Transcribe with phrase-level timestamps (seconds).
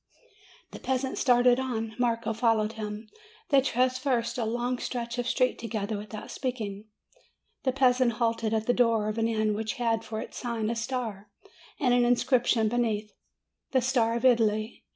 [0.71, 3.07] The peasant started on; Marco followed him.
[3.49, 6.85] They traversed a long stretch of street together with out speaking.
[7.65, 10.75] The peasant halted at the door of an inn which had for its sign a
[10.75, 11.29] star,
[11.79, 13.13] and an inscription beneath,
[13.73, 14.83] The Star of Italy.